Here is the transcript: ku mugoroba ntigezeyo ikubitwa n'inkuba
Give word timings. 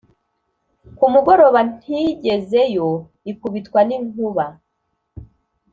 ku 0.97 1.05
mugoroba 1.13 1.59
ntigezeyo 1.73 2.87
ikubitwa 3.31 3.79
n'inkuba 3.87 4.45